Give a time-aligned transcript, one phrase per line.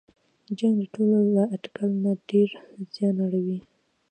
[0.57, 2.49] جنګ د ټولو له اټکل نه ډېر
[2.93, 3.59] زیان اړوي.